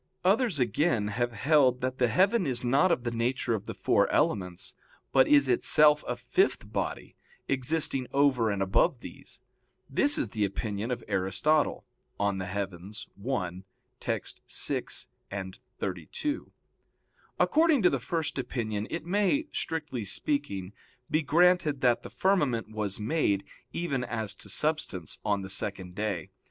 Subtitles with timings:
[0.25, 4.09] Others, again, have held that the heaven is not of the nature of the four
[4.09, 4.73] elements,
[5.11, 7.15] but is itself a fifth body,
[7.47, 9.41] existing over and above these.
[9.87, 11.85] This is the opinion of Aristotle
[12.19, 12.91] (De Coel.
[13.29, 13.51] i,
[13.99, 14.41] text.
[14.47, 16.49] 6,32).
[17.39, 20.73] According to the first opinion, it may, strictly speaking,
[21.11, 26.31] be granted that the firmament was made, even as to substance, on the second day.